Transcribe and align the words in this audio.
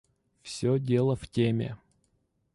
Всё 0.41 0.79
дело 0.79 1.15
в 1.15 1.27
теме. 1.27 1.77